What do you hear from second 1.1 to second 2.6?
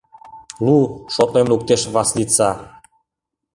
шотлен луктеш Васлица.